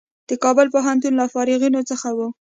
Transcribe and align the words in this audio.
د 0.29 0.31
کابل 0.43 0.67
پوهنتون 0.73 1.13
له 1.19 1.25
فارغینو 1.33 1.81
څخه 1.89 2.09
و. 2.17 2.19